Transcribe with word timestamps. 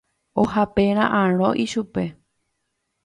ohapera'ãrõ 0.43 1.51
ichupe. 1.65 2.07